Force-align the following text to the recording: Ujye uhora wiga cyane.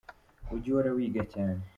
Ujye 0.53 0.69
uhora 0.71 0.89
wiga 0.97 1.23
cyane. 1.33 1.61